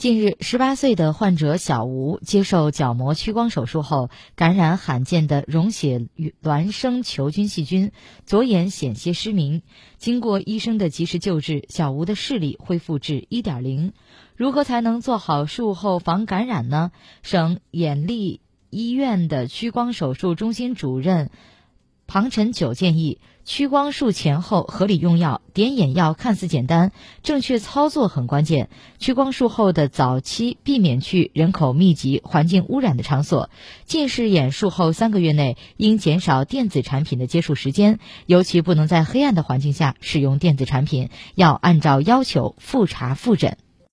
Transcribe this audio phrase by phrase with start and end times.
[0.00, 6.06] 近日，十八岁的患者小吴接受角膜屈光手术后，感染罕见的溶血
[6.42, 7.92] 孪生球菌细菌，
[8.24, 9.60] 左眼险些失明。
[9.98, 13.92] 经过医生的及时救治，小吴的视力恢复至一点零。
[14.36, 16.92] 如何才能做好术后防感染呢？
[17.22, 18.40] 省眼力
[18.70, 21.30] 医院的屈光手术中心主任。
[22.12, 25.42] 庞晨九建议，屈光术前后合理用药。
[25.54, 26.90] 点眼药看似简单，
[27.22, 28.68] 正确操作很关键。
[28.98, 33.48] 屈光术后的早期，避免去人口密集、环境污染的场所。
[33.84, 43.56] 近视眼术后三个月内，应减少电子产品的接触时间，尤其不能在黑暗的环境下使用电子产品，要按照要求复查复诊。